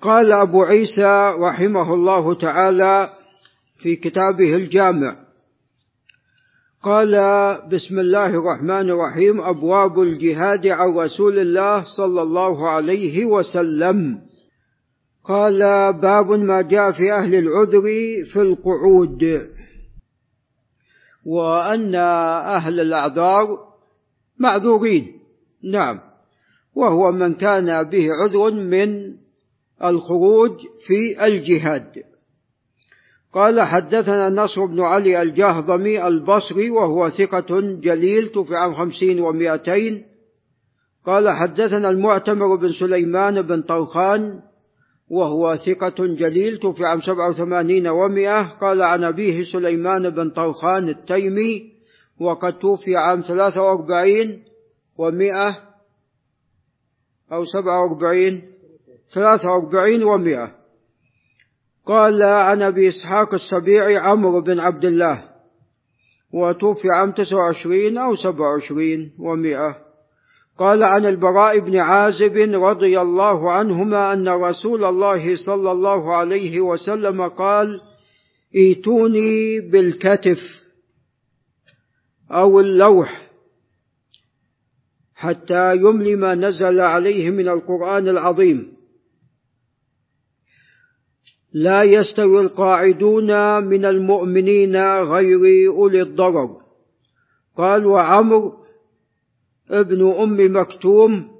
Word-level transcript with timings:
قال 0.00 0.32
أبو 0.32 0.62
عيسى 0.62 1.34
رحمه 1.38 1.94
الله 1.94 2.34
تعالى 2.34 3.10
في 3.78 3.96
كتابه 3.96 4.54
الجامع. 4.54 5.16
قال 6.82 7.12
بسم 7.72 7.98
الله 7.98 8.26
الرحمن 8.26 8.90
الرحيم 8.90 9.40
أبواب 9.40 10.00
الجهاد 10.00 10.66
عن 10.66 10.88
رسول 10.98 11.38
الله 11.38 11.84
صلى 11.96 12.22
الله 12.22 12.68
عليه 12.68 13.24
وسلم. 13.24 14.20
قال 15.24 15.58
باب 15.92 16.30
ما 16.30 16.62
جاء 16.62 16.90
في 16.90 17.12
أهل 17.12 17.34
العذر 17.34 17.82
في 18.32 18.36
القعود 18.36 19.48
وأن 21.26 21.94
أهل 21.94 22.80
الأعذار 22.80 23.58
معذورين. 24.38 25.12
نعم. 25.64 26.00
وهو 26.74 27.12
من 27.12 27.34
كان 27.34 27.82
به 27.82 28.08
عذر 28.12 28.50
من 28.50 29.16
الخروج 29.84 30.52
في 30.86 31.26
الجهاد. 31.26 32.02
قال 33.32 33.60
حدثنا 33.60 34.28
نصر 34.28 34.64
بن 34.64 34.80
علي 34.80 35.22
الجهضمي 35.22 36.06
البصري 36.06 36.70
وهو 36.70 37.10
ثقة 37.10 37.60
جليل 37.60 38.28
توفي 38.28 38.56
عن 38.56 38.74
خمسين 38.74 39.20
ومائتين. 39.20 40.04
قال 41.06 41.30
حدثنا 41.30 41.90
المعتمر 41.90 42.56
بن 42.56 42.72
سليمان 42.72 43.42
بن 43.42 43.62
طوخان 43.62 44.40
وهو 45.10 45.56
ثقة 45.56 46.06
جليل 46.06 46.58
توفي 46.58 46.84
عام 46.84 47.00
سبعة 47.00 47.30
وثمانين 47.30 47.88
ومائة. 47.88 48.42
قال 48.42 48.82
عن 48.82 49.04
أبيه 49.04 49.44
سليمان 49.52 50.10
بن 50.10 50.30
طوخان 50.30 50.88
التيمي 50.88 51.72
وقد 52.20 52.58
توفي 52.58 52.96
عام 52.96 53.20
ثلاثة 53.20 53.62
وأربعين 53.62 54.42
ومائة 54.98 55.58
أو 57.32 57.44
سبعة 57.44 57.82
وأربعين. 57.82 58.55
ثلاثة 59.14 59.48
وأربعين 59.48 60.02
ومائة 60.02 60.52
قال 61.86 62.22
عن 62.22 62.62
أبي 62.62 62.88
إسحاق 62.88 63.34
السبيعي 63.34 63.96
عمرو 63.96 64.40
بن 64.40 64.60
عبد 64.60 64.84
الله. 64.84 65.24
وتوفي 66.32 66.88
عام 66.90 67.12
تسعة 67.12 67.36
وعشرين 67.36 67.98
أو 67.98 68.14
سبعة 68.16 68.50
وعشرين 68.50 69.12
ومائة 69.18 69.76
قال 70.58 70.82
عن 70.82 71.06
البراء 71.06 71.58
بن 71.58 71.76
عازب 71.76 72.36
رضي 72.54 73.00
الله 73.00 73.52
عنهما 73.52 74.12
أن 74.12 74.28
رسول 74.28 74.84
الله 74.84 75.36
صلى 75.46 75.72
الله 75.72 76.16
عليه 76.16 76.60
وسلم 76.60 77.28
قال 77.28 77.80
إيتوني 78.54 79.60
بالكتف 79.60 80.38
أو 82.30 82.60
اللوح 82.60 83.30
حتى 85.14 85.76
يملي 85.76 86.16
ما 86.16 86.34
نزل 86.34 86.80
عليه 86.80 87.30
من 87.30 87.48
القرآن 87.48 88.08
العظيم. 88.08 88.75
لا 91.56 91.82
يستوي 91.82 92.40
القاعدون 92.40 93.64
من 93.64 93.84
المؤمنين 93.84 94.76
غير 95.02 95.68
أولي 95.68 96.02
الضرر. 96.02 96.56
قال 97.56 97.86
وعمر 97.86 98.52
ابن 99.70 100.10
أم 100.10 100.56
مكتوم 100.56 101.30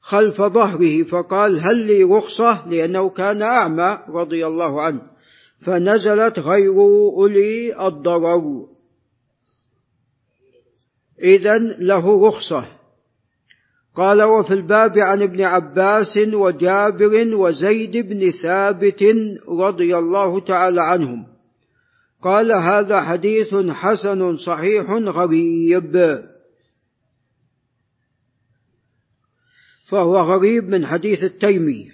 خلف 0.00 0.42
ظهره 0.42 1.02
فقال 1.02 1.60
هل 1.60 1.76
لي 1.76 2.02
رخصة؟ 2.02 2.68
لأنه 2.68 3.08
كان 3.08 3.42
أعمى 3.42 3.98
رضي 4.08 4.46
الله 4.46 4.82
عنه. 4.82 5.02
فنزلت 5.60 6.38
غير 6.38 6.72
أولي 6.72 7.86
الضرر. 7.86 8.66
إذا 11.22 11.58
له 11.58 12.28
رخصة. 12.28 12.81
قال 13.96 14.22
وفي 14.22 14.54
الباب 14.54 14.98
عن 14.98 15.22
ابن 15.22 15.40
عباس 15.40 16.18
وجابر 16.32 17.34
وزيد 17.34 17.96
بن 17.96 18.30
ثابت 18.42 19.04
رضي 19.48 19.98
الله 19.98 20.40
تعالى 20.40 20.82
عنهم. 20.82 21.26
قال 22.22 22.52
هذا 22.52 23.00
حديث 23.00 23.54
حسن 23.54 24.36
صحيح 24.36 24.90
غريب. 24.90 26.22
فهو 29.88 30.16
غريب 30.16 30.64
من 30.68 30.86
حديث 30.86 31.24
التيمي. 31.24 31.92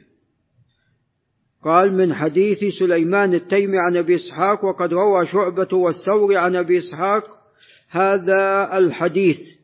قال 1.65 1.93
من 1.93 2.15
حديث 2.15 2.59
سليمان 2.79 3.35
التيمي 3.35 3.79
عن 3.79 3.97
أبي 3.97 4.17
إسحاق 4.17 4.65
وقد 4.65 4.93
روى 4.93 5.27
شعبة 5.27 5.77
والثوري 5.77 6.37
عن 6.37 6.57
أبي 6.57 6.79
إسحاق 6.79 7.25
هذا 7.91 8.71
الحديث. 8.79 9.58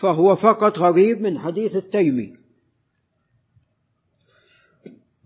فهو 0.00 0.36
فقط 0.36 0.78
غريب 0.78 1.20
من 1.20 1.38
حديث 1.38 1.76
التيمي. 1.76 2.40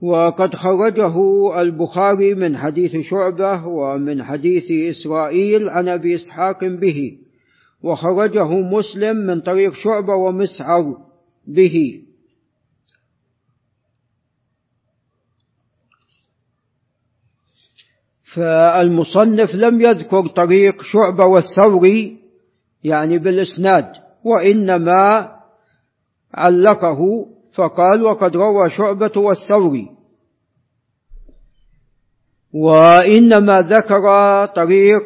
وقد 0.01 0.55
خرجه 0.55 1.17
البخاري 1.61 2.35
من 2.35 2.57
حديث 2.57 2.97
شعبة 2.97 3.67
ومن 3.67 4.23
حديث 4.23 4.97
إسرائيل 4.97 5.69
عن 5.69 5.89
أبي 5.89 6.15
إسحاق 6.15 6.65
به 6.65 7.19
وخرجه 7.83 8.49
مسلم 8.49 9.17
من 9.17 9.41
طريق 9.41 9.75
شعبة 9.75 10.15
ومسعر 10.15 10.97
به. 11.47 12.03
فالمصنف 18.35 19.55
لم 19.55 19.81
يذكر 19.81 20.27
طريق 20.27 20.83
شعبة 20.83 21.25
والثوري 21.25 22.19
يعني 22.85 23.19
بالإسناد. 23.19 24.04
وإنما 24.25 25.31
علقه 26.35 26.99
فقال 27.55 28.03
وقد 28.03 28.37
روى 28.37 28.71
شعبة 28.71 29.13
والثوري 29.17 29.89
وإنما 32.55 33.61
ذكر 33.61 34.05
طريق 34.47 35.03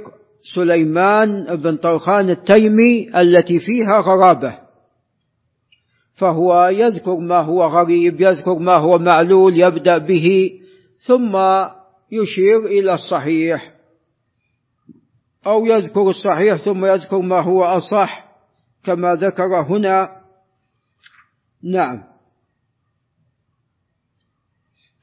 سليمان 0.54 1.56
بن 1.56 1.76
طرخان 1.76 2.30
التيمي 2.30 3.20
التي 3.20 3.60
فيها 3.60 4.00
غرابة. 4.00 4.58
فهو 6.14 6.66
يذكر 6.66 7.16
ما 7.16 7.40
هو 7.40 7.64
غريب 7.64 8.20
يذكر 8.20 8.54
ما 8.54 8.74
هو 8.74 8.98
معلول 8.98 9.60
يبدأ 9.60 9.98
به 9.98 10.50
ثم 11.06 11.36
يشير 12.12 12.66
إلى 12.66 12.94
الصحيح. 12.94 13.74
أو 15.46 15.66
يذكر 15.66 16.10
الصحيح 16.10 16.56
ثم 16.56 16.84
يذكر 16.84 17.18
ما 17.18 17.40
هو 17.40 17.64
أصح. 17.64 18.27
كما 18.88 19.14
ذكر 19.14 19.60
هنا. 19.60 20.08
نعم. 21.64 22.04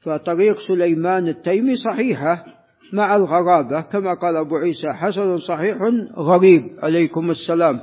فطريق 0.00 0.60
سليمان 0.68 1.28
التيمي 1.28 1.76
صحيحة 1.76 2.44
مع 2.92 3.16
الغرابة 3.16 3.80
كما 3.80 4.14
قال 4.14 4.36
أبو 4.36 4.56
عيسى 4.56 4.88
حسن 4.92 5.38
صحيح 5.38 5.78
غريب. 6.16 6.78
عليكم 6.82 7.30
السلام. 7.30 7.80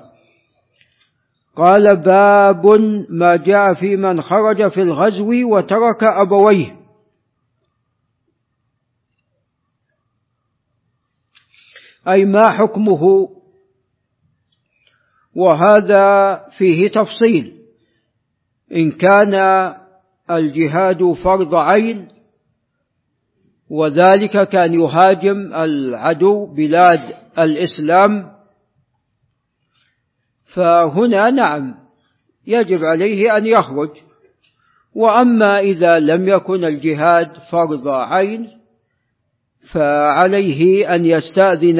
قال 1.55 1.95
باب 1.95 2.65
ما 3.09 3.35
جاء 3.35 3.73
في 3.73 3.95
من 3.95 4.21
خرج 4.21 4.71
في 4.71 4.81
الغزو 4.81 5.57
وترك 5.57 6.03
أبويه. 6.03 6.79
أي 12.07 12.25
ما 12.25 12.49
حكمه؟ 12.51 13.29
وهذا 15.35 16.35
فيه 16.57 16.87
تفصيل. 16.87 17.53
إن 18.75 18.91
كان 18.91 19.33
الجهاد 20.31 21.13
فرض 21.13 21.55
عين 21.55 22.07
وذلك 23.69 24.49
كان 24.49 24.73
يهاجم 24.73 25.53
العدو 25.53 26.45
بلاد 26.45 27.13
الإسلام. 27.39 28.31
فهنا 30.55 31.31
نعم 31.31 31.75
يجب 32.47 32.79
عليه 32.83 33.37
أن 33.37 33.45
يخرج. 33.45 33.89
وأما 34.95 35.59
إذا 35.59 35.99
لم 35.99 36.29
يكن 36.29 36.63
الجهاد 36.65 37.31
فرض 37.51 37.87
عين 37.87 38.47
فعليه 39.71 40.95
أن 40.95 41.05
يستأذن 41.05 41.79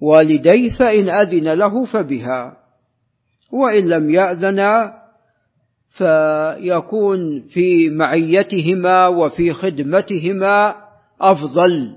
والديه 0.00 0.70
فإن 0.70 1.08
أذن 1.08 1.52
له 1.52 1.84
فبها 1.84 2.56
وإن 3.52 3.88
لم 3.88 4.10
يأذن 4.10 4.90
فيكون 5.88 7.40
في 7.48 7.90
معيتهما 7.90 9.06
وفي 9.06 9.52
خدمتهما 9.52 10.74
أفضل. 11.20 11.96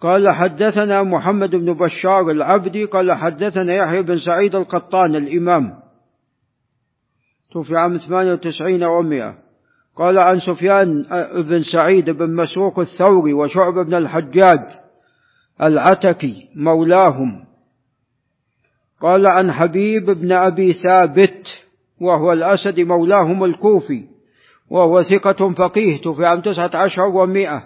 قال 0.00 0.30
حدثنا 0.30 1.02
محمد 1.02 1.56
بن 1.56 1.72
بشار 1.72 2.30
العبدي 2.30 2.84
قال 2.84 3.12
حدثنا 3.12 3.74
يحيى 3.74 4.02
بن 4.02 4.18
سعيد 4.18 4.54
القطان 4.54 5.16
الإمام. 5.16 5.82
توفي 7.52 7.76
عام 7.76 7.98
98 7.98 8.80
و100 8.80 9.34
قال 9.96 10.18
عن 10.18 10.40
سفيان 10.40 11.02
بن 11.34 11.62
سعيد 11.72 12.10
بن 12.10 12.36
مسروق 12.36 12.78
الثوري 12.78 13.32
وشعب 13.32 13.74
بن 13.74 13.94
الحجاج. 13.94 14.81
العتكي 15.62 16.48
مولاهم. 16.56 17.44
قال 19.00 19.26
عن 19.26 19.52
حبيب 19.52 20.10
بن 20.10 20.32
أبي 20.32 20.72
ثابت 20.72 21.46
وهو 22.00 22.32
الأسد 22.32 22.80
مولاهم 22.80 23.44
الكوفي 23.44 24.04
وهو 24.70 25.02
ثقة 25.02 25.50
فقيه 25.50 26.00
توفي 26.00 26.26
عام 26.26 26.40
تسعة 26.40 26.70
عشر 26.74 27.02
ومائة. 27.02 27.62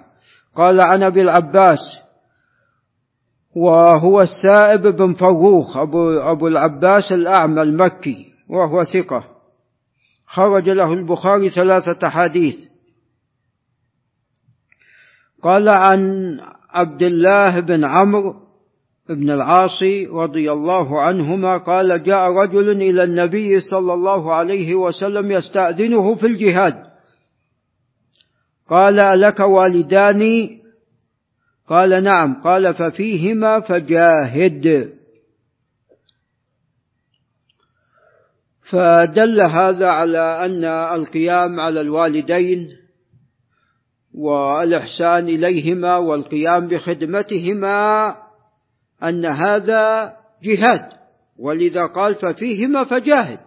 قال 0.56 0.80
عن 0.80 1.02
أبي 1.02 1.22
العباس 1.22 1.78
وهو 3.56 4.22
السائب 4.22 4.86
بن 4.96 5.14
فروخ 5.14 5.76
أبو, 5.76 6.10
أبو 6.10 6.48
العباس 6.48 7.12
الأعمى 7.12 7.62
المكي 7.62 8.26
وهو 8.48 8.84
ثقة. 8.84 9.36
خرج 10.26 10.68
له 10.68 10.92
البخاري 10.92 11.50
ثلاثة 11.50 12.08
حديث 12.08 12.56
قال 15.42 15.68
عن 15.68 16.00
عبد 16.70 17.02
الله 17.02 17.60
بن 17.60 17.84
عمرو 17.84 18.34
بن 19.08 19.30
العاص 19.30 19.82
رضي 20.12 20.52
الله 20.52 21.00
عنهما 21.00 21.56
قال 21.56 22.02
جاء 22.02 22.30
رجل 22.30 22.70
إلى 22.70 23.04
النبي 23.04 23.60
صلى 23.60 23.94
الله 23.94 24.34
عليه 24.34 24.74
وسلم 24.74 25.32
يستأذنه 25.32 26.14
في 26.14 26.26
الجهاد. 26.26 26.74
قال 28.68 29.00
ألك 29.00 29.40
والدان 29.40 30.50
قال 31.68 32.04
نعم. 32.04 32.42
قال 32.42 32.74
ففيهما 32.74 33.60
فجاهد. 33.60 34.92
فدل 38.70 39.40
هذا 39.40 39.86
على 39.86 40.44
أن 40.44 40.64
القيام 40.64 41.60
على 41.60 41.80
الوالدين 41.80 42.85
والإحسان 44.16 45.28
إليهما 45.28 45.96
والقيام 45.96 46.68
بخدمتهما 46.68 48.16
أن 49.02 49.24
هذا 49.24 50.16
جهاد 50.42 50.88
ولذا 51.38 51.86
قال 51.86 52.14
ففيهما 52.14 52.84
فجاهد. 52.84 53.38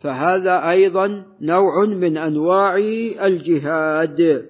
فهذا 0.00 0.70
أيضا 0.70 1.26
نوع 1.40 1.84
من 1.84 2.16
أنواع 2.16 2.76
الجهاد. 3.26 4.48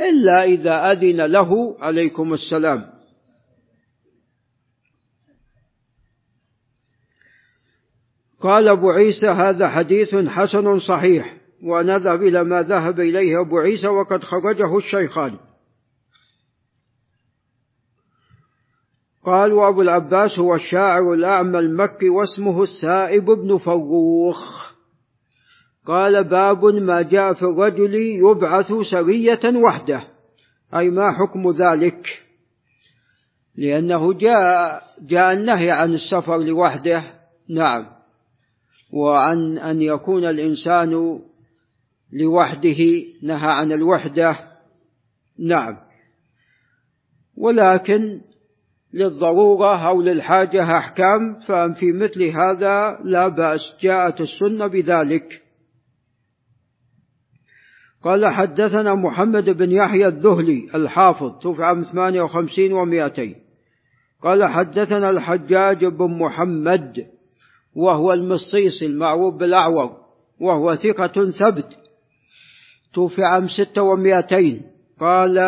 إلا 0.00 0.44
إذا 0.44 0.92
أذن 0.92 1.20
له 1.20 1.76
عليكم 1.80 2.34
السلام. 2.34 2.98
قال 8.40 8.68
أبو 8.68 8.90
عيسى 8.90 9.28
هذا 9.28 9.68
حديث 9.68 10.14
حسن 10.14 10.78
صحيح. 10.78 11.37
ونذهب 11.62 12.22
إلى 12.22 12.44
ما 12.44 12.62
ذهب 12.62 13.00
إليه 13.00 13.40
أبو 13.40 13.58
عيسى 13.58 13.88
وقد 13.88 14.24
خرجه 14.24 14.78
الشيخان. 14.78 15.38
قال 19.24 19.52
وأبو 19.52 19.82
العباس 19.82 20.38
هو 20.38 20.54
الشاعر 20.54 21.12
الأعمى 21.12 21.58
المكي 21.58 22.08
واسمه 22.08 22.62
السائب 22.62 23.24
بن 23.24 23.58
فروخ. 23.58 24.72
قال 25.86 26.24
باب 26.24 26.64
ما 26.64 27.02
جاء 27.02 27.34
في 27.34 27.42
الرجل 27.42 27.94
يبعث 27.94 28.72
سرية 28.90 29.40
وحده. 29.44 30.04
أي 30.74 30.90
ما 30.90 31.12
حكم 31.12 31.50
ذلك؟ 31.50 32.06
لأنه 33.56 34.12
جاء 34.12 34.82
جاء 35.00 35.32
النهي 35.32 35.70
عن 35.70 35.94
السفر 35.94 36.36
لوحده. 36.36 37.02
نعم. 37.48 37.86
وعن 38.92 39.58
أن 39.58 39.82
يكون 39.82 40.24
الإنسان 40.24 41.20
لوحده 42.12 43.04
نهى 43.22 43.50
عن 43.50 43.72
الوحدة. 43.72 44.36
نعم. 45.38 45.76
ولكن 47.36 48.20
للضرورة 48.94 49.88
أو 49.88 50.02
للحاجة 50.02 50.62
أحكام 50.76 51.38
ففي 51.48 51.92
مثل 51.92 52.22
هذا 52.22 52.98
لا 53.04 53.28
بأس 53.28 53.60
جاءت 53.82 54.20
السنة 54.20 54.66
بذلك. 54.66 55.42
قال 58.02 58.34
حدثنا 58.34 58.94
محمد 58.94 59.50
بن 59.50 59.72
يحيى 59.72 60.06
الذهلي 60.06 60.68
الحافظ 60.74 61.38
توفي 61.38 61.62
عام 61.62 61.84
58 61.84 62.70
و200 62.70 63.36
قال 64.22 64.48
حدثنا 64.48 65.10
الحجاج 65.10 65.84
بن 65.84 66.18
محمد 66.18 67.06
وهو 67.76 68.12
المصيصي 68.12 68.86
المعروف 68.86 69.34
بالأعور 69.34 69.96
وهو 70.40 70.76
ثقة 70.76 71.30
ثبت. 71.30 71.87
توفي 72.94 73.22
عام 73.22 73.48
ستة 73.48 73.82
ومائتين 73.82 74.62
قال 75.00 75.38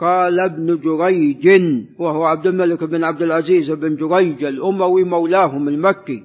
قال 0.00 0.40
ابن 0.40 0.80
جريج 0.80 1.62
وهو 1.98 2.24
عبد 2.24 2.46
الملك 2.46 2.84
بن 2.84 3.04
عبد 3.04 3.22
العزيز 3.22 3.70
بن 3.70 3.96
جريج 3.96 4.44
الأموي 4.44 5.04
مولاهم 5.04 5.68
المكي 5.68 6.22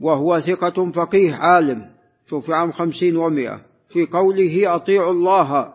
وهو 0.00 0.40
ثقة 0.40 0.90
فقيه 0.90 1.34
عالم 1.34 1.86
توفي 2.28 2.52
عام 2.52 2.72
خمسين 2.72 3.16
ومائة 3.16 3.60
في 3.88 4.06
قوله 4.06 4.74
أطيعوا 4.74 5.12
الله 5.12 5.72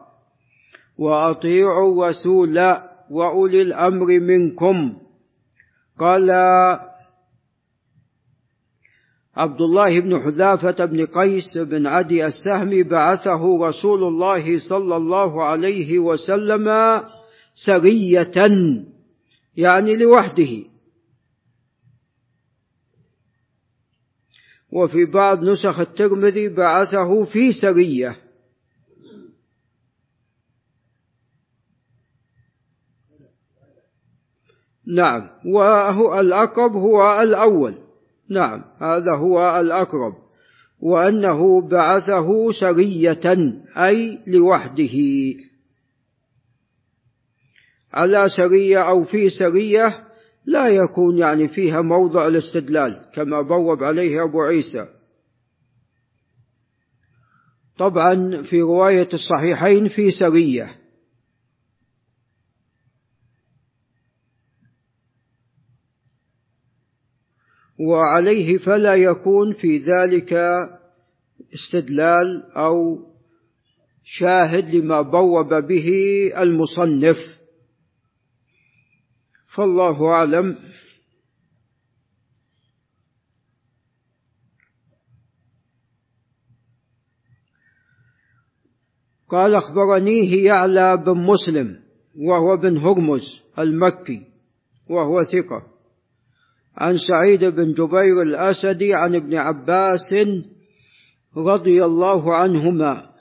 وأطيعوا 0.97 2.05
الرسول 2.05 2.77
وأولي 3.11 3.61
الأمر 3.61 4.19
منكم. 4.19 4.93
قال 5.99 6.29
عبد 9.35 9.61
الله 9.61 9.99
بن 9.99 10.21
حذافة 10.21 10.85
بن 10.85 11.05
قيس 11.05 11.57
بن 11.57 11.87
عدي 11.87 12.25
السهمي 12.25 12.83
بعثه 12.83 13.67
رسول 13.67 14.03
الله 14.03 14.69
صلى 14.69 14.97
الله 14.97 15.43
عليه 15.43 15.99
وسلم 15.99 16.67
سرية 17.65 18.31
يعني 19.57 19.95
لوحده. 19.95 20.63
وفي 24.71 25.05
بعض 25.05 25.43
نسخ 25.43 25.79
الترمذي 25.79 26.49
بعثه 26.49 27.23
في 27.23 27.53
سرية. 27.53 28.17
نعم 34.87 35.29
وهو 35.45 36.19
الأقرب 36.19 36.71
هو 36.71 37.21
الأول. 37.21 37.84
نعم 38.29 38.63
هذا 38.81 39.15
هو 39.15 39.59
الأقرب. 39.59 40.13
وأنه 40.79 41.61
بعثه 41.69 42.51
سرية 42.51 43.53
أي 43.77 44.19
لوحده. 44.27 44.97
على 47.93 48.25
سرية 48.37 48.89
أو 48.89 49.03
في 49.03 49.29
سرية 49.29 50.05
لا 50.45 50.67
يكون 50.67 51.17
يعني 51.17 51.47
فيها 51.47 51.81
موضع 51.81 52.27
الاستدلال 52.27 53.05
كما 53.13 53.41
بوب 53.41 53.83
عليه 53.83 54.23
أبو 54.23 54.41
عيسى. 54.41 54.87
طبعا 57.77 58.41
في 58.41 58.61
رواية 58.61 59.09
الصحيحين 59.13 59.87
في 59.87 60.11
سرية. 60.11 60.84
وعليه 67.79 68.57
فلا 68.57 68.95
يكون 68.95 69.53
في 69.53 69.77
ذلك 69.77 70.33
استدلال 71.53 72.51
أو 72.51 72.99
شاهد 74.03 74.75
لما 74.75 75.01
بوب 75.01 75.53
به 75.53 75.89
المصنف. 76.37 77.17
فالله 79.55 80.09
أعلم. 80.09 80.57
قال 89.29 89.55
أخبرنيه 89.55 90.45
يعلى 90.45 90.97
بن 90.97 91.17
مسلم 91.17 91.79
وهو 92.15 92.57
بن 92.57 92.77
هرمز 92.77 93.39
المكي 93.59 94.21
وهو 94.89 95.23
ثقة. 95.23 95.74
عن 96.77 96.97
سعيد 96.97 97.43
بن 97.43 97.73
جبير 97.73 98.21
الأسدي 98.21 98.93
عن 98.93 99.15
ابن 99.15 99.35
عباس 99.35 100.13
رضي 101.37 101.85
الله 101.85 102.35
عنهما. 102.35 103.15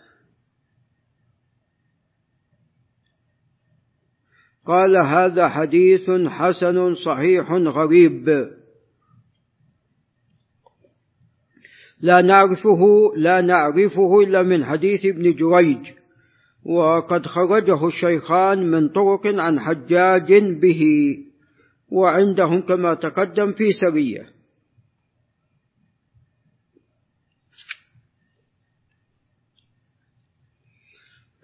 قال 4.66 4.96
هذا 4.96 5.49
حديث 5.49 6.11
حسن 6.11 6.94
صحيح 6.94 7.50
غريب. 7.52 8.49
لا 12.00 12.20
نعرفه 12.20 13.12
لا 13.16 13.40
نعرفه 13.40 14.20
إلا 14.20 14.42
من 14.42 14.64
حديث 14.64 15.06
ابن 15.06 15.37
جريج 15.37 15.78
وقد 16.64 17.26
خرجه 17.26 17.87
الشيخان 17.87 18.70
من 18.70 18.88
طرق 18.88 19.26
عن 19.26 19.61
حجاج 19.61 20.32
به. 20.61 20.84
وعندهم 21.90 22.60
كما 22.60 22.94
تقدم 22.94 23.52
في 23.52 23.72
سرية. 23.72 24.34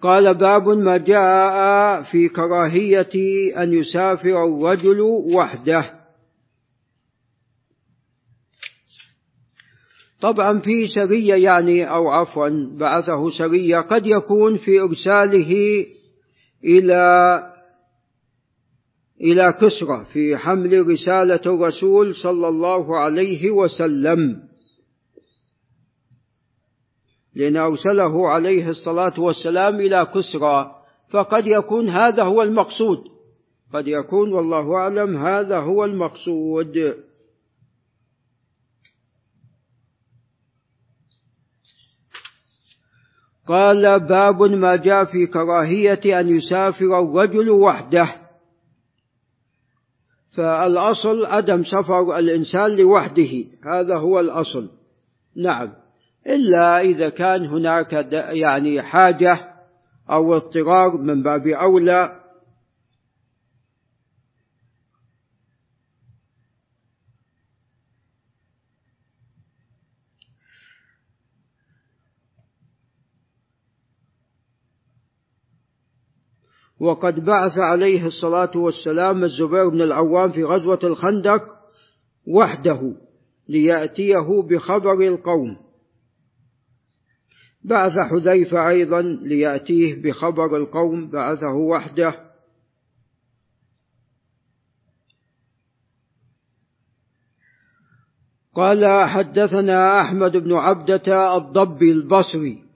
قال 0.03 0.35
باب 0.35 0.69
ما 0.69 0.97
جاء 0.97 2.03
في 2.03 2.29
كراهية 2.29 3.11
أن 3.63 3.73
يسافر 3.73 4.45
الرجل 4.45 5.01
وحده. 5.35 6.01
طبعا 10.21 10.59
في 10.61 10.87
سرية 10.87 11.35
يعني 11.35 11.91
أو 11.91 12.09
عفوا 12.09 12.49
بعثه 12.79 13.31
سرية 13.31 13.79
قد 13.81 14.07
يكون 14.07 14.57
في 14.57 14.81
إرساله 14.81 15.87
إلى 16.65 17.50
إلى 19.21 19.53
كسرى 19.53 20.05
في 20.13 20.37
حمل 20.37 20.87
رسالة 20.89 21.41
الرسول 21.47 22.15
صلى 22.15 22.49
الله 22.49 22.99
عليه 22.99 23.51
وسلم. 23.51 24.43
لأن 27.35 27.57
أرسله 27.57 28.29
عليه 28.29 28.69
الصلاة 28.69 29.21
والسلام 29.21 29.81
إلى 29.81 30.07
كسرى. 30.15 30.75
فقد 31.11 31.47
يكون 31.47 31.89
هذا 31.89 32.23
هو 32.23 32.43
المقصود. 32.43 33.05
قد 33.73 33.89
يكون 33.89 34.33
والله 34.33 34.75
أعلم 34.77 35.17
هذا 35.17 35.59
هو 35.59 35.85
المقصود. 35.85 36.95
قال 43.47 44.01
باب 44.01 44.43
ما 44.43 44.77
جاء 44.77 45.05
في 45.05 45.27
كراهية 45.27 46.21
أن 46.21 46.37
يسافر 46.37 46.99
الرجل 46.99 47.51
وحده. 47.51 48.30
فالأصل 50.37 51.27
عدم 51.27 51.63
سفر 51.63 52.19
الإنسان 52.19 52.77
لوحده 52.77 53.45
هذا 53.67 53.97
هو 53.97 54.21
الأصل. 54.21 54.71
نعم. 55.37 55.73
إلا 56.27 56.81
إذا 56.81 57.09
كان 57.09 57.47
هناك 57.47 57.93
يعني 58.13 58.83
حاجة 58.83 59.33
أو 60.11 60.35
اضطرار 60.35 60.97
من 60.97 61.23
باب 61.23 61.47
أولى 61.47 62.20
وقد 76.81 77.25
بعث 77.25 77.59
عليه 77.59 78.07
الصلاة 78.07 78.51
والسلام 78.57 79.25
الزبير 79.25 79.69
بن 79.69 79.83
العوام 79.83 80.33
في 80.33 80.45
غزوة 80.45 80.79
الخندق 80.85 81.43
وحده 82.27 82.97
ليأتيه 83.49 84.43
بخبر 84.51 85.01
القوم. 85.01 85.57
بعث 87.65 87.93
حذيفة 87.99 88.69
أيضا 88.69 89.03
ليأتيه 89.03 90.03
بخبر 90.03 90.57
القوم 90.57 91.11
بعثه 91.11 91.53
وحده. 91.55 92.31
قال 98.55 99.09
حدثنا 99.09 100.01
أحمد 100.01 100.37
بن 100.37 100.53
عبدة 100.53 101.37
الضبي 101.37 101.93
البصري. 101.93 102.70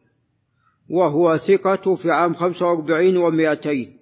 وهو 0.90 1.38
ثقة 1.38 1.94
في 1.94 2.10
عام 2.10 2.34
خمسة 2.34 2.66
وأربعين 2.66 3.16
ومائتين. 3.16 3.98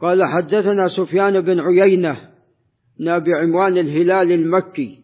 قال 0.00 0.24
حدثنا 0.24 0.88
سفيان 0.88 1.40
بن 1.40 1.60
عيينة 1.60 2.32
نابي 3.00 3.30
عمران 3.32 3.78
الهلال 3.78 4.32
المكي. 4.32 5.02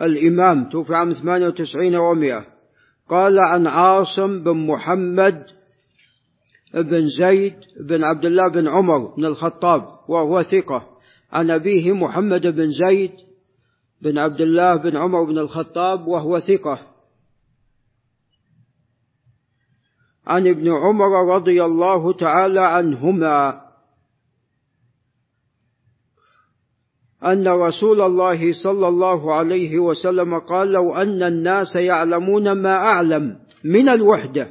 الإمام 0.00 0.68
توفي 0.68 0.94
عام 0.94 1.12
ثمانية 1.12 1.46
وتسعين 1.46 1.96
ومائة. 1.96 2.46
قال 3.08 3.38
عن 3.38 3.66
عاصم 3.66 4.42
بن 4.44 4.66
محمد 4.66 5.46
بن 6.74 7.08
زيد 7.18 7.56
بن 7.80 8.04
عبد 8.04 8.24
الله 8.24 8.48
بن 8.48 8.68
عمر 8.68 9.14
بن 9.16 9.24
الخطاب 9.24 9.82
وهو 10.08 10.42
ثقة. 10.42 10.93
عن 11.34 11.50
أبيه 11.50 11.92
محمد 11.92 12.46
بن 12.46 12.70
زيد 12.72 13.12
بن 14.02 14.18
عبد 14.18 14.40
الله 14.40 14.76
بن 14.76 14.96
عمر 14.96 15.24
بن 15.24 15.38
الخطاب 15.38 16.06
وهو 16.06 16.40
ثقة. 16.40 16.78
عن 20.26 20.46
ابن 20.46 20.68
عمر 20.72 21.34
رضي 21.34 21.64
الله 21.64 22.12
تعالى 22.12 22.60
عنهما 22.60 23.60
أن 27.24 27.48
رسول 27.48 28.00
الله 28.00 28.52
صلى 28.64 28.88
الله 28.88 29.34
عليه 29.34 29.78
وسلم 29.78 30.38
قال 30.38 30.72
لو 30.72 30.94
أن 30.94 31.22
الناس 31.22 31.76
يعلمون 31.76 32.52
ما 32.52 32.76
أعلم 32.76 33.38
من 33.64 33.88
الوحدة 33.88 34.50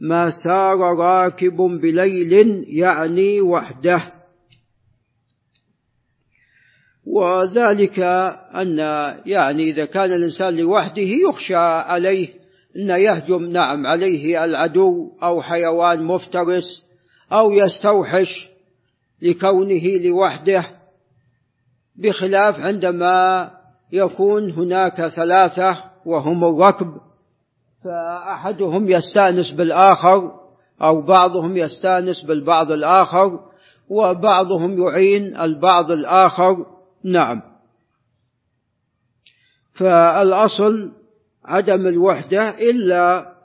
ما 0.00 0.30
سار 0.44 0.78
راكب 0.78 1.56
بليل 1.56 2.32
يعني 2.68 3.40
وحده. 3.40 4.15
وذلك 7.06 7.98
أن 8.54 8.78
يعني 9.26 9.62
إذا 9.62 9.84
كان 9.84 10.12
الإنسان 10.12 10.56
لوحده 10.56 11.08
يخشى 11.28 11.56
عليه 11.56 12.28
أن 12.76 12.90
يهجم 12.90 13.42
نعم 13.42 13.86
عليه 13.86 14.44
العدو 14.44 15.12
أو 15.22 15.42
حيوان 15.42 16.02
مفترس 16.02 16.82
أو 17.32 17.52
يستوحش 17.52 18.48
لكونه 19.22 19.88
لوحده 20.04 20.66
بخلاف 21.96 22.60
عندما 22.60 23.50
يكون 23.92 24.50
هناك 24.50 25.06
ثلاثة 25.06 25.84
وهم 26.06 26.44
الركب 26.44 26.88
فأحدهم 27.84 28.90
يستأنس 28.90 29.50
بالآخر 29.50 30.30
أو 30.82 31.02
بعضهم 31.02 31.56
يستأنس 31.56 32.22
بالبعض 32.22 32.72
الآخر 32.72 33.40
وبعضهم 33.88 34.82
يعين 34.82 35.36
البعض 35.36 35.90
الآخر 35.90 36.75
نعم. 37.06 37.42
فالأصل 39.74 40.92
عدم 41.44 41.86
الوحدة 41.86 42.50
إلا 42.50 43.36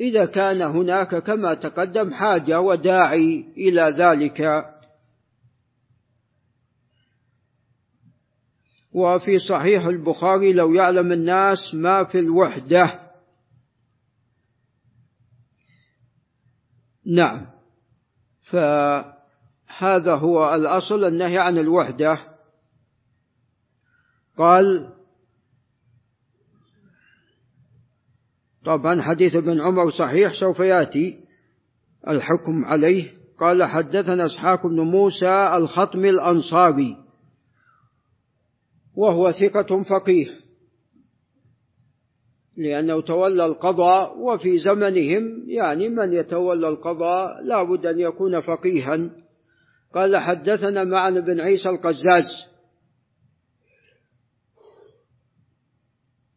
إذا 0.00 0.26
كان 0.26 0.62
هناك 0.62 1.14
كما 1.14 1.54
تقدم 1.54 2.14
حاجة 2.14 2.60
وداعي 2.60 3.52
إلى 3.56 3.82
ذلك. 3.82 4.66
وفي 8.92 9.38
صحيح 9.38 9.84
البخاري 9.84 10.52
لو 10.52 10.74
يعلم 10.74 11.12
الناس 11.12 11.74
ما 11.74 12.04
في 12.04 12.18
الوحدة. 12.18 13.00
نعم. 17.06 17.46
فهذا 18.40 20.14
هو 20.14 20.54
الأصل 20.54 21.04
النهي 21.04 21.38
عن 21.38 21.58
الوحدة. 21.58 22.35
قال 24.36 24.92
طبعا 28.64 29.02
حديث 29.02 29.34
ابن 29.34 29.60
عمر 29.60 29.90
صحيح 29.90 30.40
سوف 30.40 30.60
يأتي 30.60 31.20
الحكم 32.08 32.64
عليه. 32.64 33.16
قال 33.38 33.64
حدثنا 33.64 34.26
إسحاق 34.26 34.66
بن 34.66 34.80
موسى 34.80 35.50
الخطم 35.56 36.04
الأنصاري 36.04 36.96
وهو 38.96 39.32
ثقة 39.32 39.82
فقيه 39.82 40.26
لأنه 42.56 43.00
تولى 43.00 43.46
القضاء 43.46 44.18
وفي 44.18 44.58
زمنهم 44.58 45.44
يعني 45.46 45.88
من 45.88 46.12
يتولى 46.12 46.68
القضاء 46.68 47.42
لا 47.42 47.62
بد 47.62 47.86
أن 47.86 48.00
يكون 48.00 48.40
فقيها. 48.40 49.10
قال 49.94 50.16
حدثنا 50.16 50.84
معن 50.84 51.20
بن 51.20 51.40
عيسى 51.40 51.68
القزاز 51.68 52.55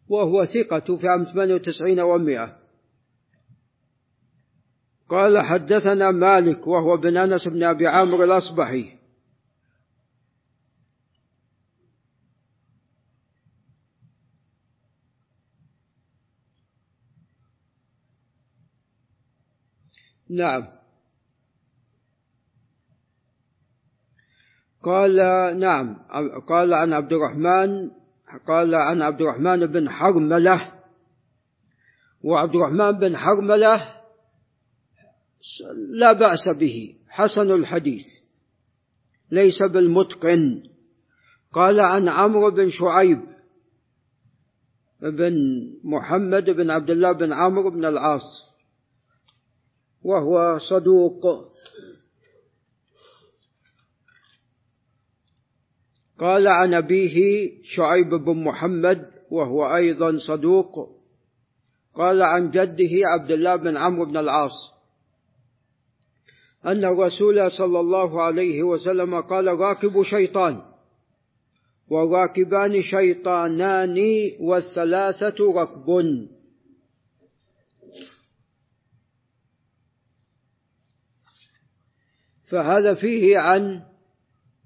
وهو 0.09 0.45
ثقة 0.45 0.97
في 0.97 1.07
عام 1.07 1.23
98 1.23 1.99
ومئة 1.99 2.59
قال 5.09 5.41
حدثنا 5.41 6.11
مالك 6.11 6.67
وهو 6.67 6.97
بن 6.97 7.17
أنس 7.17 7.47
بن 7.47 7.63
أبي 7.63 7.87
عامر 7.87 8.23
الأصبحي. 8.23 8.99
نعم. 20.29 20.67
قال 24.83 25.15
نعم. 25.59 25.95
قال 26.47 26.73
عن 26.73 26.93
عبد 26.93 27.13
الرحمن 27.13 27.98
قال 28.47 28.75
عن 28.75 29.01
عبد 29.01 29.21
الرحمن 29.21 29.65
بن 29.65 29.89
حرملة. 29.89 30.71
وعبد 32.23 32.55
الرحمن 32.55 32.91
بن 32.91 33.17
حرملة 33.17 33.95
لا 35.89 36.13
بأس 36.13 36.49
به 36.59 36.95
حسن 37.09 37.51
الحديث 37.51 38.05
ليس 39.31 39.61
بالمتقن. 39.61 40.63
قال 41.53 41.79
عن 41.79 42.09
عمرو 42.09 42.51
بن 42.51 42.69
شعيب 42.69 43.21
بن 45.01 45.33
محمد 45.83 46.49
بن 46.49 46.69
عبد 46.69 46.89
الله 46.89 47.11
بن 47.11 47.33
عمرو 47.33 47.69
بن 47.69 47.85
العاص 47.85 48.49
وهو 50.03 50.59
صدوق. 50.69 51.49
قال 56.19 56.47
عن 56.47 56.73
أبيه 56.73 57.49
شعيب 57.63 58.09
بن 58.09 58.43
محمد 58.43 59.05
وهو 59.31 59.75
أيضا 59.75 60.17
صدوق. 60.27 60.99
قال 61.95 62.23
عن 62.23 62.51
جده 62.51 62.91
عبد 63.05 63.31
الله 63.31 63.55
بن 63.55 63.77
عمرو 63.77 64.05
بن 64.05 64.17
العاص 64.17 64.51
أن 66.65 66.85
الرسول 66.85 67.51
صلى 67.51 67.79
الله 67.79 68.21
عليه 68.21 68.63
وسلم 68.63 69.21
قال 69.21 69.47
راكب 69.47 70.03
شيطان 70.03 70.61
والراكبان 71.87 72.81
شيطانان 72.81 73.97
والثلاثة 74.39 75.35
ركب. 75.55 75.87
فهذا 82.51 82.93
فيه 82.93 83.37
عن 83.37 83.88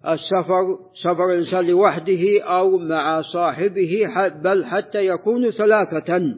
السفر 0.08 0.80
سفر 1.04 1.26
الإنسان 1.26 1.68
لوحده 1.68 2.44
أو 2.44 2.78
مع 2.78 3.22
صاحبه 3.22 4.08
بل 4.28 4.66
حتى 4.66 5.08
يكون 5.08 5.52
ثلاثة. 5.52 6.36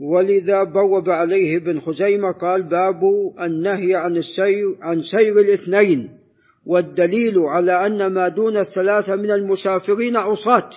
ولذا 0.00 0.62
بوب 0.62 1.10
عليه 1.10 1.56
ابن 1.56 1.80
خزيمة 1.80 2.32
قال 2.32 2.62
باب 2.62 3.00
النهي 3.40 3.94
عن 3.94 4.16
السير 4.16 4.76
عن 4.80 5.02
سير 5.02 5.40
الاثنين 5.40 6.18
والدليل 6.66 7.38
على 7.38 7.86
أن 7.86 8.06
ما 8.06 8.28
دون 8.28 8.56
الثلاثة 8.56 9.16
من 9.16 9.30
المسافرين 9.30 10.16
عصاة. 10.16 10.70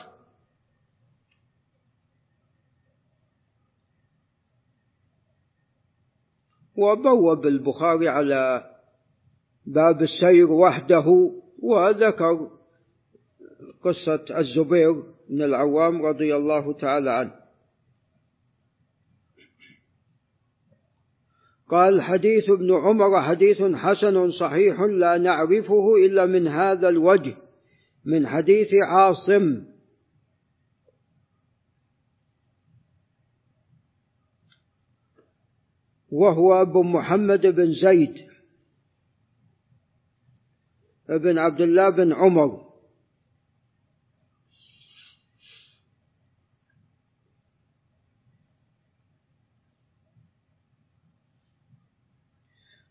وبوب 6.76 7.46
البخاري 7.46 8.10
على 8.10 8.73
باب 9.66 10.02
السير 10.02 10.52
وحده 10.52 11.32
وذكر 11.60 12.50
قصة 13.84 14.26
الزبير 14.38 14.94
بن 15.30 15.42
العوام 15.42 16.06
رضي 16.06 16.36
الله 16.36 16.74
تعالى 16.74 17.12
عنه. 17.12 17.44
قال 21.70 22.02
حديث 22.02 22.50
ابن 22.50 22.74
عمر 22.74 23.22
حديث 23.22 23.62
حسن 23.62 24.32
صحيح 24.32 24.80
لا 24.80 25.18
نعرفه 25.18 25.96
إلا 25.96 26.26
من 26.26 26.48
هذا 26.48 26.90
الوجه 26.90 27.36
من 28.06 28.28
حديث 28.28 28.68
عاصم. 28.88 29.64
وهو 36.12 36.62
أبو 36.62 36.84
محمد 36.84 37.48
بن 37.48 37.72
زيد. 37.74 38.33
بن 41.10 41.38
عبد 41.38 41.62
الله 41.62 41.90
بن 41.90 42.14
عمر. 42.14 42.74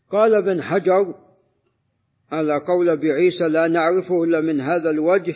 قال 0.09 0.35
ابن 0.35 0.61
حجر 0.61 1.15
على 2.31 2.57
قول 2.57 2.97
بعيسى 2.97 3.43
لا 3.43 3.67
نعرفه 3.67 4.23
إلا 4.23 4.41
من 4.41 4.61
هذا 4.61 4.89
الوجه 4.89 5.35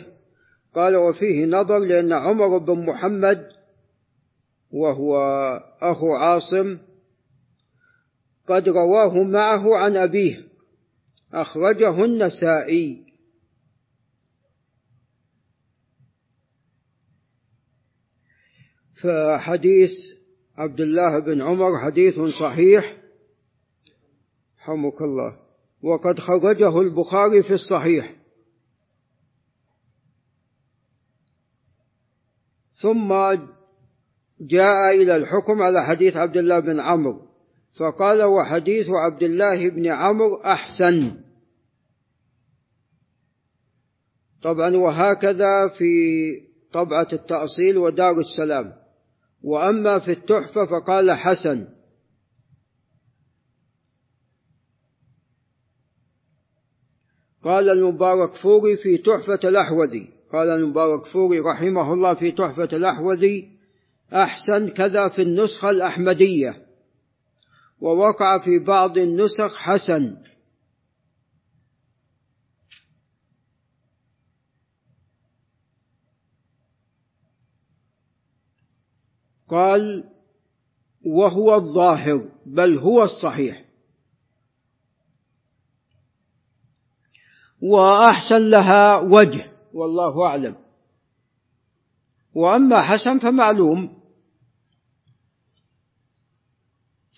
قال 0.74 0.96
وفيه 0.96 1.46
نظر 1.46 1.78
لأن 1.78 2.12
عمر 2.12 2.58
بن 2.58 2.86
محمد 2.86 3.48
وهو 4.70 5.16
أخو 5.80 6.14
عاصم 6.14 6.78
قد 8.46 8.68
رواه 8.68 9.22
معه 9.22 9.76
عن 9.76 9.96
أبيه 9.96 10.47
أخرجه 11.32 12.04
النسائي 12.04 13.08
فحديث 19.02 19.90
عبد 20.56 20.80
الله 20.80 21.18
بن 21.18 21.42
عمر 21.42 21.78
حديث 21.78 22.20
صحيح. 22.40 22.96
رحمك 24.58 25.02
الله. 25.02 25.38
وقد 25.82 26.18
خرجه 26.20 26.80
البخاري 26.80 27.42
في 27.42 27.54
الصحيح. 27.54 28.16
ثم 32.82 33.08
جاء 34.40 34.94
إلى 34.94 35.16
الحكم 35.16 35.62
على 35.62 35.86
حديث 35.86 36.16
عبد 36.16 36.36
الله 36.36 36.60
بن 36.60 36.80
عمرو. 36.80 37.27
فقال 37.76 38.22
وحديث 38.22 38.86
عبد 38.88 39.22
الله 39.22 39.68
بن 39.68 39.86
عمرو 39.86 40.36
أحسن. 40.36 41.20
طبعا 44.42 44.76
وهكذا 44.76 45.68
في 45.78 45.88
طبعة 46.72 47.08
التأصيل 47.12 47.78
ودار 47.78 48.20
السلام. 48.20 48.72
وأما 49.42 49.98
في 49.98 50.10
التحفة 50.10 50.66
فقال 50.66 51.12
حسن. 51.12 51.68
قال 57.42 57.68
المبارك 57.68 58.34
فوري 58.34 58.76
في 58.76 58.98
تحفة 58.98 59.48
الأحوذي. 59.48 60.10
قال 60.32 60.48
المبارك 60.48 61.06
فوري 61.06 61.40
رحمه 61.40 61.92
الله 61.92 62.14
في 62.14 62.32
تحفة 62.32 62.68
الأحوذي. 62.72 63.58
أحسن 64.12 64.68
كذا 64.68 65.08
في 65.08 65.22
النسخة 65.22 65.70
الأحمدية. 65.70 66.67
ووقع 67.80 68.38
في 68.44 68.58
بعض 68.58 68.98
النسخ 68.98 69.56
حسن. 69.56 70.16
قال 79.48 80.04
وهو 81.06 81.54
الظاهر 81.54 82.30
بل 82.46 82.78
هو 82.78 83.02
الصحيح. 83.02 83.64
وأحسن 87.62 88.50
لها 88.50 88.98
وجه 88.98 89.52
والله 89.72 90.26
أعلم. 90.26 90.56
وأما 92.34 92.82
حسن 92.82 93.18
فمعلوم. 93.18 93.97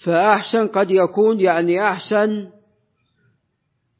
فأحسن 0.05 0.67
قد 0.67 0.91
يكون 0.91 1.41
يعني 1.41 1.83
أحسن 1.83 2.49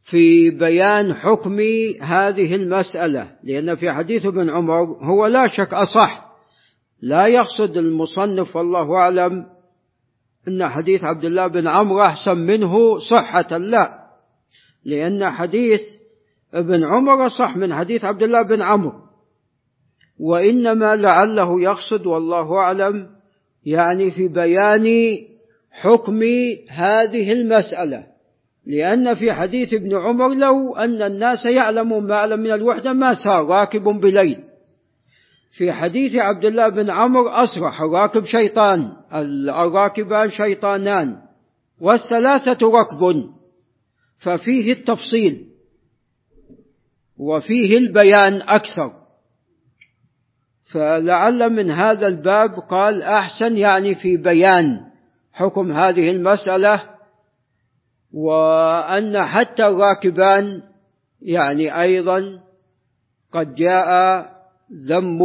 في 0.05 0.51
بيان 0.51 1.15
حكم 1.15 1.61
هذه 2.01 2.55
المسألة. 2.55 3.33
لأن 3.45 3.75
في 3.75 3.93
حديث 3.93 4.27
ابن 4.27 4.51
عمر 4.51 4.83
هو 5.03 5.27
لا 5.27 5.47
شك 5.47 5.75
أصح. 5.75 6.31
لا 7.03 7.27
يقصد 7.27 7.77
المصنف 7.77 8.57
والله 8.57 8.97
أعلم 8.97 9.47
أن 10.49 10.69
حديث 10.69 11.05
عبد 11.05 11.25
الله 11.25 11.47
بن 11.47 11.69
عمرو 11.69 12.03
أحسن 12.03 12.39
منه 12.39 12.99
صحة. 12.99 13.59
لا 13.59 14.01
لأن 14.85 15.31
حديث 15.31 15.81
ابن 16.55 16.85
عمر 16.85 17.29
صح 17.29 17.57
من 17.57 17.75
حديث 17.75 18.05
عبد 18.05 18.23
الله 18.23 18.43
بن 18.43 18.63
عمرو. 18.63 18.93
وإنما 20.21 20.97
لعله 20.97 21.63
يقصد 21.63 22.07
والله 22.07 22.57
أعلم 22.57 23.09
يعني 23.67 24.11
في 24.11 24.29
بيان 24.29 24.87
حكم 25.71 26.23
هذه 26.69 27.33
المسألة. 27.33 28.07
لأن 28.67 29.15
في 29.15 29.33
حديث 29.33 29.75
ابن 29.75 29.97
عمر 29.97 30.35
لو 30.35 30.77
أن 30.77 31.03
الناس 31.03 31.45
يعلمون 31.45 32.07
ما 32.07 32.15
أعلم 32.15 32.41
من 32.41 32.51
الوحدة 32.51 32.93
ما 32.93 33.15
سار 33.15 33.47
راكب 33.47 33.83
بليل. 33.83 34.39
في 35.53 35.73
حديث 35.73 36.15
عبد 36.15 36.45
الله 36.45 36.69
بن 36.69 36.91
عمرو 36.91 37.29
أصرح 37.29 37.81
الراكب 37.81 38.25
شيطان 38.25 38.93
الراكبان 39.15 40.31
شيطانان 40.31 41.17
والثلاثة 41.81 42.69
ركب. 42.69 43.25
ففيه 44.19 44.73
التفصيل 44.73 45.47
وفيه 47.19 47.79
البيان 47.79 48.43
أكثر. 48.43 48.93
فلعل 50.73 51.53
من 51.53 51.71
هذا 51.71 52.07
الباب 52.07 52.51
قال 52.51 53.03
أحسن 53.03 53.57
يعني 53.57 53.95
في 53.95 54.17
بيان. 54.17 54.90
حكم 55.33 55.73
هذه 55.73 56.11
المسألة 56.11 56.91
وأن 58.13 59.23
حتى 59.23 59.67
الراكبان 59.67 60.63
يعني 61.23 61.81
أيضا 61.83 62.41
قد 63.33 63.55
جاء 63.55 64.21
ذم 64.89 65.19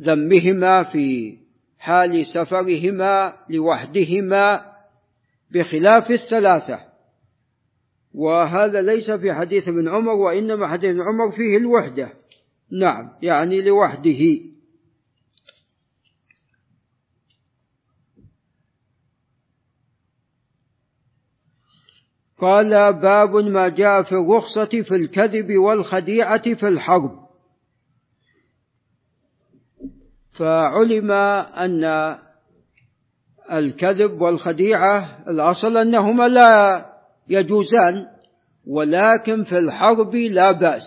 ذمهما 0.00 0.82
في 0.84 1.36
حال 1.78 2.26
سفرهما 2.26 3.32
لوحدهما 3.50 4.62
بخلاف 5.50 6.10
الثلاثة. 6.10 6.80
وهذا 8.14 8.82
ليس 8.82 9.10
في 9.10 9.32
حديث 9.32 9.68
ابن 9.68 9.88
عمر 9.88 10.12
وإنما 10.12 10.68
حديث 10.68 10.90
ابن 10.90 11.00
عمر 11.00 11.30
فيه 11.30 11.56
الوحدة. 11.56 12.12
نعم 12.72 13.10
يعني 13.22 13.62
لوحده. 13.62 14.40
قال 22.40 22.92
باب 22.92 23.36
ما 23.36 23.68
جاء 23.68 24.02
في 24.02 24.12
الرخصة 24.12 24.82
في 24.82 24.94
الكذب 24.94 25.56
والخديعة 25.56 26.54
في 26.54 26.68
الحرب. 26.68 27.10
فعلم 30.32 31.10
أن 31.10 31.84
الكذب 33.52 34.20
والخديعة 34.20 35.18
الأصل 35.28 35.76
أنهما 35.76 36.28
لا 36.28 36.84
يجوزان 37.28 38.06
ولكن 38.66 39.44
في 39.44 39.58
الحرب 39.58 40.14
لا 40.14 40.52
بأس. 40.52 40.84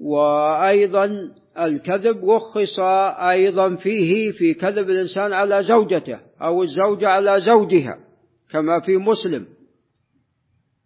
وأيضا 0.00 1.10
الكذب 1.58 2.30
رخص 2.30 2.78
أيضا 3.18 3.76
فيه 3.76 4.32
في 4.32 4.54
كذب 4.54 4.90
الإنسان 4.90 5.32
على 5.32 5.62
زوجته 5.62 6.18
أو 6.42 6.62
الزوجة 6.62 7.08
على 7.08 7.40
زوجها. 7.40 8.09
كما 8.52 8.80
في 8.80 8.96
مسلم. 8.96 9.46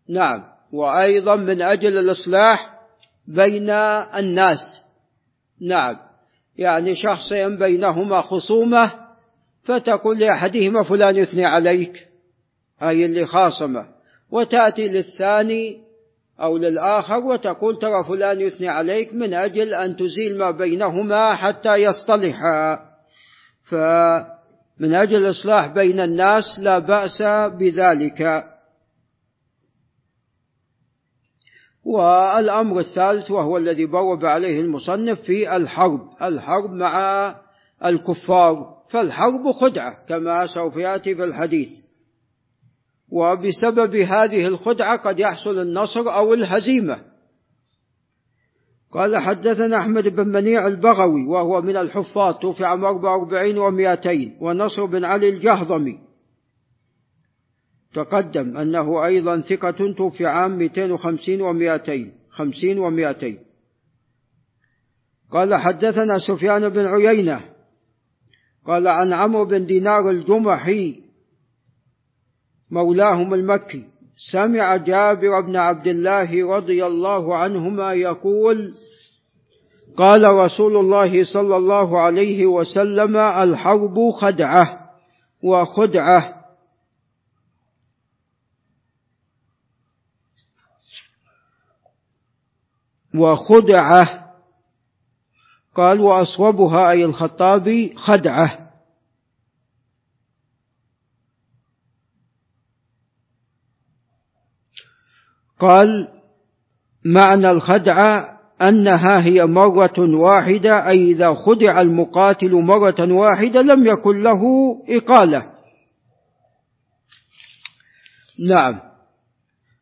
نعم. 0.09 0.45
وأيضا 0.73 1.37
من 1.37 1.63
أجل 1.63 1.99
الإصلاح 1.99 2.81
بين 3.29 3.71
الناس. 3.71 4.83
نعم. 5.61 5.97
يعني 6.57 6.95
شخصين 6.95 7.59
بينهما 7.59 8.21
خصومة 8.21 8.93
فتقول 9.65 10.19
لأحدهما 10.19 10.83
فلان 10.83 11.17
يثني 11.17 11.45
عليك. 11.45 12.09
أي 12.83 13.05
اللي 13.05 13.27
خاصمة. 13.27 13.87
وتأتي 14.31 14.83
للثاني 14.83 15.85
أو 16.41 16.59
للآخر 16.59 17.19
وتقول 17.19 17.79
ترى 17.79 18.05
فلان 18.05 18.41
يثني 18.41 18.69
عليك 18.69 19.15
من 19.15 19.35
أجل 19.35 19.75
أن 19.75 19.97
تزيل 19.97 20.39
ما 20.39 20.51
بينهما 20.51 21.35
حتى 21.35 21.75
يصطلحا. 21.75 22.79
فمن 24.79 24.95
أجل 24.95 25.17
الإصلاح 25.17 25.67
بين 25.67 26.01
الناس 26.01 26.45
لا 26.59 26.79
بأس 26.79 27.23
بذلك. 27.59 28.45
والأمر 31.85 32.79
الثالث 32.79 33.31
وهو 33.31 33.57
الذي 33.57 33.87
بوب 33.87 34.25
عليه 34.25 34.61
المصنف 34.61 35.21
في 35.21 35.57
الحرب 35.57 36.01
الحرب 36.23 36.71
مع 36.71 37.35
الكفار. 37.85 38.75
فالحرب 38.91 39.53
خدعة 39.53 40.07
كما 40.09 40.47
سوف 40.47 40.77
يأتي 40.77 41.15
في 41.15 41.25
الحديث. 41.25 41.69
وبسبب 43.09 43.97
هذه 43.97 44.47
الخدعة 44.47 44.97
قد 44.97 45.19
يحصل 45.19 45.59
النصر 45.59 46.01
أو 46.01 46.35
الهزيمة. 46.35 47.14
قال 48.95 49.17
حدثنا 49.17 49.79
أحمد 49.79 50.09
بن 50.09 50.29
منيع 50.29 50.67
البغوي 50.67 51.27
وهو 51.27 51.63
من 51.63 51.77
الحفاظ 51.77 52.35
توفي 52.35 52.65
عام 52.65 52.85
44 52.85 53.57
و200 53.57 54.43
ونصر 54.43 54.85
بن 54.85 55.05
علي 55.05 55.29
الجهضمي. 55.29 55.99
تقدم 57.95 58.57
أنه 58.57 59.05
أيضا 59.07 59.41
ثقة 59.41 59.93
توفي 59.97 60.27
عام 60.27 60.59
250 60.59 61.39
و200 61.39 61.91
50 62.31 63.15
و200 63.15 63.39
قال 65.31 65.55
حدثنا 65.55 66.19
سفيان 66.29 66.69
بن 66.69 66.87
عيينة 66.87 67.41
قال 68.67 68.89
عن 68.89 69.13
عمرو 69.13 69.45
بن 69.45 69.67
دينار 69.67 70.11
الجمحي 70.11 71.01
مولاهم 72.71 73.35
المكي 73.35 73.85
سمع 74.17 74.77
جابر 74.77 75.41
بن 75.41 75.57
عبد 75.57 75.87
الله 75.87 76.57
رضي 76.57 76.87
الله 76.87 77.37
عنهما 77.37 77.93
يقول 77.93 78.75
قال 79.97 80.25
رسول 80.25 80.77
الله 80.77 81.25
صلى 81.25 81.57
الله 81.57 82.01
عليه 82.01 82.47
وسلم 82.47 83.17
الحرب 83.17 84.11
خدعة 84.21 84.91
وخدعة. 85.43 86.45
وخدعة. 93.15 94.25
قال 95.75 96.01
وأصوبها 96.01 96.91
أي 96.91 97.05
الخطابي 97.05 97.95
خدعة. 97.97 98.64
قال 105.59 106.09
معنى 107.05 107.51
الخدعة 107.51 108.41
أنها 108.63 109.25
هي 109.25 109.47
مرة 109.47 109.99
واحدة 109.99 110.89
أي 110.89 111.13
إذا 111.13 111.35
خدع 111.35 111.81
المقاتل 111.81 112.53
مرة 112.53 113.13
واحدة 113.13 113.63
لم 113.63 113.87
يكن 113.87 114.23
له 114.23 114.43
إقالة. 114.89 115.55
نعم. 118.49 118.81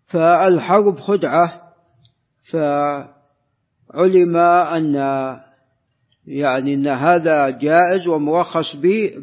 فالحرب 0.06 0.98
خدعة 0.98 1.62
فعلم 2.50 4.36
أن 4.36 4.94
يعني 6.26 6.74
أن 6.74 6.86
هذا 6.86 7.50
جائز 7.50 8.06
ومرخص 8.06 8.76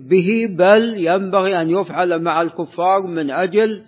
به 0.09 0.47
بل 0.57 1.07
ينبغي 1.07 1.61
أن 1.61 1.69
يفعل 1.69 2.21
مع 2.21 2.41
الكفار 2.41 3.01
من 3.01 3.31
أجل 3.31 3.83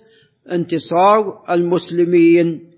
انتصار 0.51 1.43
المسلمين 1.49 2.71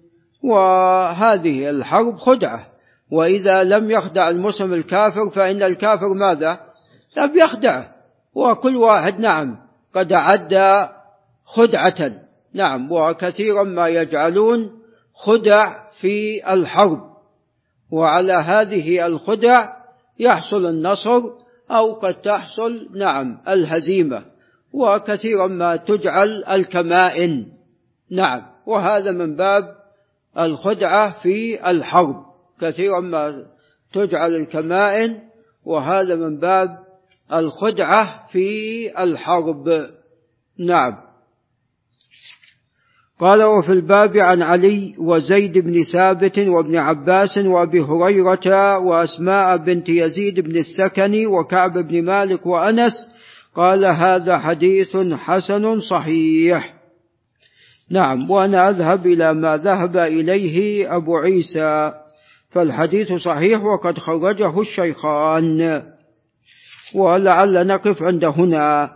وهذه 0.44 1.70
الحرب 1.70 2.18
خدعة. 2.18 2.68
وإذا 3.12 3.64
لم 3.64 3.92
يخدع 3.92 4.30
المسلم 4.30 4.74
الكافر 4.74 5.30
فإن 5.36 5.64
الكافر 5.64 6.14
ماذا؟ 6.14 6.60
لم 7.18 7.38
يخدعه 7.38 7.92
وكل 8.36 8.78
واحد 8.78 9.20
نعم 9.20 9.58
قد 9.96 10.14
أعد 10.14 10.54
خدعة. 11.46 12.12
نعم 12.54 12.92
وكثيرا 12.92 13.64
ما 13.64 13.88
يجعلون 13.88 14.72
خدع 15.14 15.90
في 16.02 16.54
الحرب. 16.54 17.00
وعلى 17.92 18.34
هذه 18.34 19.06
الخدع 19.06 19.70
يحصل 20.20 20.66
النصر 20.66 21.22
أو 21.72 21.94
قد 21.94 22.22
تحصل 22.22 22.90
نعم 22.96 23.38
الهزيمة. 23.48 24.24
وكثيرا 24.74 25.48
ما 25.48 25.76
تجعل 25.76 26.44
الكمائن. 26.44 27.53
نعم. 28.14 28.42
وهذا 28.66 29.12
من 29.12 29.36
باب 29.36 29.64
الخدعة 30.40 31.22
في 31.22 31.70
الحرب. 31.72 32.16
كثيرا 32.62 33.00
ما 33.00 33.46
تجعل 33.94 34.36
الكمائن 34.36 35.20
وهذا 35.66 36.16
من 36.16 36.40
باب 36.40 36.70
الخدعة 37.34 38.28
في 38.32 39.04
الحرب. 39.04 39.90
نعم. 40.60 40.98
قال 43.20 43.44
وفي 43.44 43.72
الباب 43.72 44.18
عن 44.18 44.42
علي 44.42 44.96
وزيد 44.98 45.58
بن 45.58 45.84
ثابت 45.84 46.40
وابن 46.40 46.76
عباس 46.76 47.38
وأبي 47.38 47.82
هريرة 47.82 48.80
وأسماء 48.80 49.58
بنت 49.58 49.90
يزيد 49.90 50.40
بن 50.40 50.56
السكن 50.58 51.26
وكعب 51.26 51.78
بن 51.78 52.06
مالك 52.06 52.46
وأنس 52.46 52.94
قال 53.56 53.86
هذا 53.86 54.38
حديث 54.38 54.98
حسن 54.98 55.80
صحيح. 55.80 56.83
نعم 57.90 58.32
وأنا 58.32 58.70
أذهب 58.70 59.08
إلى 59.08 59.34
ما 59.34 59.58
ذهب 59.58 59.98
إليه 59.98 60.96
أبو 60.96 61.18
عيسى. 61.18 61.94
فالحديث 62.52 63.14
صحيح 63.14 63.64
وقد 63.64 63.98
خرجه 63.98 64.62
الشيخان. 64.62 65.84
ولعل 66.96 67.68
نقف 67.68 68.04
عند 68.04 68.26
هنا. 68.26 68.90